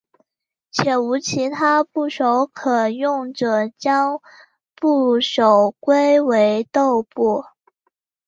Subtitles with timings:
[0.71, 4.19] 且无其他部首可用者将
[4.75, 7.43] 部首归为豆部。